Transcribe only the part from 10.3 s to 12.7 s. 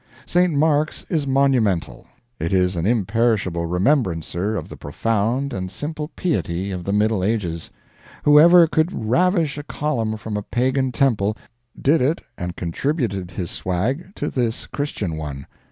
a pagan temple, did it and